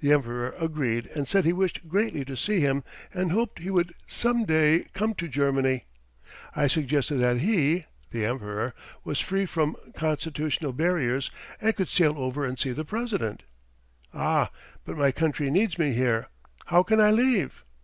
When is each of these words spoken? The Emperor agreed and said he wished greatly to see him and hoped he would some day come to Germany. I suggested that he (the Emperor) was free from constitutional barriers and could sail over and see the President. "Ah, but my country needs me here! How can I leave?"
The 0.00 0.10
Emperor 0.12 0.56
agreed 0.58 1.06
and 1.14 1.28
said 1.28 1.44
he 1.44 1.52
wished 1.52 1.88
greatly 1.88 2.24
to 2.24 2.36
see 2.36 2.58
him 2.58 2.82
and 3.14 3.30
hoped 3.30 3.60
he 3.60 3.70
would 3.70 3.94
some 4.08 4.44
day 4.44 4.86
come 4.92 5.14
to 5.14 5.28
Germany. 5.28 5.84
I 6.56 6.66
suggested 6.66 7.18
that 7.18 7.36
he 7.36 7.84
(the 8.10 8.24
Emperor) 8.26 8.74
was 9.04 9.20
free 9.20 9.46
from 9.46 9.76
constitutional 9.94 10.72
barriers 10.72 11.30
and 11.60 11.76
could 11.76 11.88
sail 11.90 12.14
over 12.18 12.44
and 12.44 12.58
see 12.58 12.72
the 12.72 12.84
President. 12.84 13.44
"Ah, 14.12 14.50
but 14.84 14.98
my 14.98 15.12
country 15.12 15.48
needs 15.48 15.78
me 15.78 15.92
here! 15.94 16.26
How 16.66 16.82
can 16.82 17.00
I 17.00 17.12
leave?" 17.12 17.62